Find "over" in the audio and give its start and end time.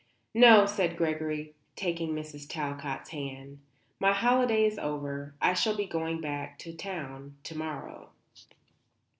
4.79-5.35